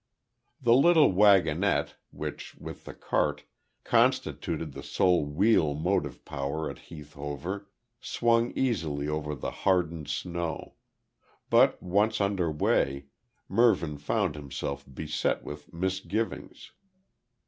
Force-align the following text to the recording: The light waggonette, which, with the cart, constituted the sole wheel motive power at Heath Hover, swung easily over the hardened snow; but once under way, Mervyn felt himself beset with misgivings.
The 0.59 0.73
light 0.73 0.95
waggonette, 0.95 1.93
which, 2.09 2.55
with 2.55 2.85
the 2.85 2.93
cart, 2.95 3.43
constituted 3.83 4.71
the 4.71 4.81
sole 4.81 5.27
wheel 5.27 5.75
motive 5.75 6.25
power 6.25 6.71
at 6.71 6.79
Heath 6.89 7.13
Hover, 7.13 7.69
swung 7.99 8.51
easily 8.55 9.07
over 9.07 9.35
the 9.35 9.51
hardened 9.51 10.07
snow; 10.07 10.73
but 11.51 11.83
once 11.83 12.19
under 12.19 12.49
way, 12.51 13.09
Mervyn 13.47 13.99
felt 13.99 14.33
himself 14.33 14.85
beset 14.91 15.43
with 15.43 15.71
misgivings. 15.71 16.71